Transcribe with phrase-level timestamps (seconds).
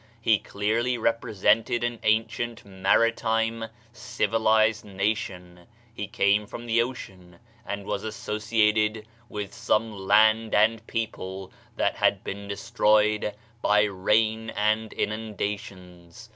[0.19, 8.03] He clearly represented an ancient, maritime, civilized nation; he came from the ocean, and was
[8.03, 16.29] associated with some land and people that had been destroyed by rain and inundations.